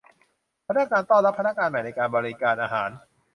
[0.67, 2.89] พนักงานต้อนรับพนักงานใหม่ในการบริการอาหาร